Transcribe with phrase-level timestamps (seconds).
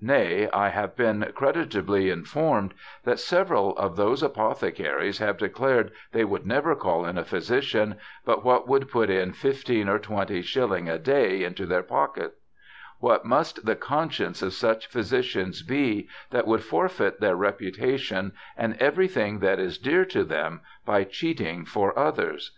[0.00, 6.46] Nay, I have been creditably inform'd that several of those Apothecaries have declared they would
[6.46, 11.00] never call in a Physician, but what should put in Fifteen or Twenty Shilling a
[11.00, 12.36] Day into their Pockets:
[13.00, 18.76] What must the Conscience of such Physicians be, that would forfeit their reputa tion and
[18.80, 22.52] every thing that is dear to them, by cheating for others?